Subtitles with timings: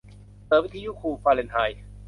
[0.47, 1.81] เปิดวิทยุคูลฟาเรนไฮต์